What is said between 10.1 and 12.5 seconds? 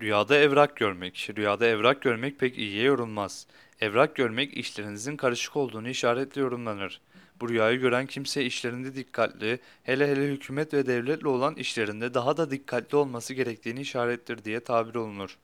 hükümet ve devletle olan işlerinde daha da